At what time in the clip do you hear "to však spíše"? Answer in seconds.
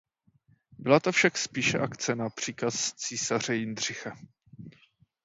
0.99-1.79